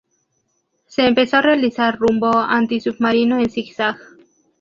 Se 0.87 1.05
empezó 1.05 1.37
a 1.37 1.41
realizar 1.43 1.99
rumbo 1.99 2.35
antisubmarino 2.39 3.37
en 3.39 3.51
zig-zag. 3.51 3.99